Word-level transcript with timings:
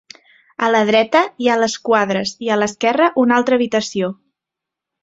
A 0.67 0.69
la 0.75 0.79
dreta 0.89 1.21
hi 1.45 1.51
ha 1.53 1.59
les 1.65 1.75
quadres 1.91 2.35
i 2.47 2.51
a 2.55 2.59
l'esquerra 2.63 3.13
una 3.27 3.39
altra 3.43 3.61
habitació. 3.63 4.15